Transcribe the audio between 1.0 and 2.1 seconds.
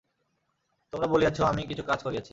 বলিয়াছ, আমি কিছু কাজ